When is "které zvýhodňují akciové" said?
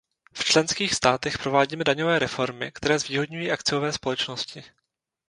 2.71-3.91